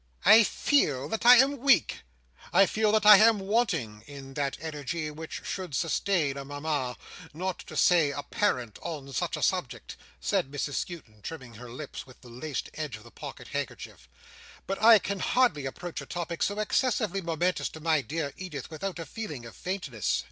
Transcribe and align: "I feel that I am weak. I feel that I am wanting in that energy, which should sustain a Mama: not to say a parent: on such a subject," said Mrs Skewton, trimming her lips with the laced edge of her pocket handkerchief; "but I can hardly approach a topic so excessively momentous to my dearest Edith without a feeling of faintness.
"I 0.25 0.43
feel 0.43 1.07
that 1.09 1.27
I 1.27 1.35
am 1.35 1.59
weak. 1.59 1.99
I 2.51 2.65
feel 2.65 2.91
that 2.93 3.05
I 3.05 3.17
am 3.17 3.37
wanting 3.37 4.01
in 4.07 4.33
that 4.33 4.57
energy, 4.59 5.11
which 5.11 5.41
should 5.45 5.75
sustain 5.75 6.37
a 6.37 6.43
Mama: 6.43 6.97
not 7.35 7.59
to 7.59 7.77
say 7.77 8.09
a 8.09 8.23
parent: 8.23 8.79
on 8.81 9.13
such 9.13 9.37
a 9.37 9.43
subject," 9.43 9.97
said 10.19 10.49
Mrs 10.49 10.73
Skewton, 10.77 11.21
trimming 11.21 11.53
her 11.53 11.69
lips 11.69 12.07
with 12.07 12.19
the 12.21 12.29
laced 12.29 12.71
edge 12.73 12.97
of 12.97 13.03
her 13.03 13.11
pocket 13.11 13.49
handkerchief; 13.49 14.09
"but 14.65 14.81
I 14.81 14.97
can 14.97 15.19
hardly 15.19 15.67
approach 15.67 16.01
a 16.01 16.07
topic 16.07 16.41
so 16.41 16.57
excessively 16.57 17.21
momentous 17.21 17.69
to 17.69 17.79
my 17.79 18.01
dearest 18.01 18.33
Edith 18.41 18.71
without 18.71 18.97
a 18.97 19.05
feeling 19.05 19.45
of 19.45 19.55
faintness. 19.55 20.19